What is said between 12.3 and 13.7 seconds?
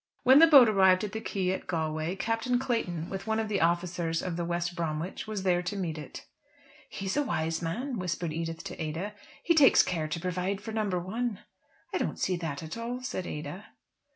that at all," said Ada.